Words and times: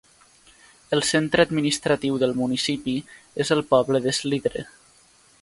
El 0.95 1.03
centre 1.09 1.45
administratiu 1.47 2.17
del 2.23 2.33
municipi 2.41 2.97
és 3.47 3.53
el 3.59 3.63
poble 3.75 4.03
de 4.09 4.17
Slidre. 4.23 4.67